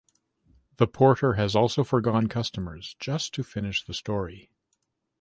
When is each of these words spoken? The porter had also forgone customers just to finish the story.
The 0.77 0.87
porter 0.87 1.33
had 1.33 1.55
also 1.55 1.83
forgone 1.83 2.25
customers 2.27 2.95
just 2.99 3.35
to 3.35 3.43
finish 3.43 3.83
the 3.85 3.93
story. 3.93 4.49